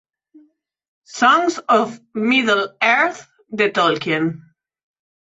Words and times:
Songs 1.03 1.59
of 1.69 2.01
Middle-earth 2.15 3.27
de 3.53 3.69
Tolkien 3.69 4.39